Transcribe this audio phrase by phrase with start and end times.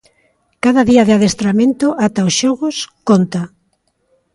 [0.63, 2.75] Cada día de adestramento ata os Xogos,
[3.07, 3.41] conta.